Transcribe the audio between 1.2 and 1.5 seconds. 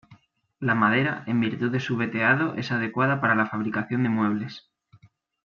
en